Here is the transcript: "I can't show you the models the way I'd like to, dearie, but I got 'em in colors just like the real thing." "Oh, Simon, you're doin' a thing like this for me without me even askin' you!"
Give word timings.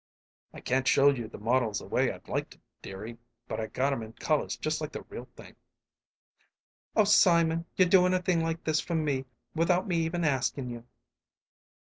"I 0.51 0.61
can't 0.61 0.87
show 0.87 1.11
you 1.11 1.27
the 1.27 1.37
models 1.37 1.77
the 1.77 1.85
way 1.85 2.11
I'd 2.11 2.27
like 2.27 2.49
to, 2.49 2.59
dearie, 2.81 3.19
but 3.47 3.59
I 3.59 3.67
got 3.67 3.93
'em 3.93 4.01
in 4.01 4.13
colors 4.13 4.57
just 4.57 4.81
like 4.81 4.91
the 4.93 5.03
real 5.03 5.25
thing." 5.35 5.55
"Oh, 6.95 7.03
Simon, 7.03 7.67
you're 7.75 7.87
doin' 7.87 8.15
a 8.15 8.19
thing 8.19 8.41
like 8.41 8.63
this 8.63 8.79
for 8.79 8.95
me 8.95 9.25
without 9.53 9.87
me 9.87 9.97
even 9.97 10.23
askin' 10.23 10.71
you!" 10.71 10.87